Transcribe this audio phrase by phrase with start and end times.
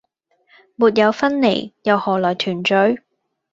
[0.77, 2.73] 沒有分離，又可來團聚！